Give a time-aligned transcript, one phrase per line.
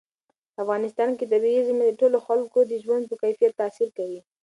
[0.53, 4.19] په افغانستان کې طبیعي زیرمې د ټولو خلکو د ژوند په کیفیت تاثیر کوي.